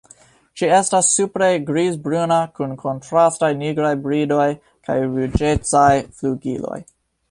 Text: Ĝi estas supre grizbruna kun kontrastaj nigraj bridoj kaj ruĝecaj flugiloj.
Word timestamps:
Ĝi 0.61 0.69
estas 0.77 1.09
supre 1.17 1.49
grizbruna 1.67 2.39
kun 2.57 2.73
kontrastaj 2.81 3.53
nigraj 3.63 3.95
bridoj 4.09 4.51
kaj 4.89 5.01
ruĝecaj 5.07 5.89
flugiloj. 6.21 6.87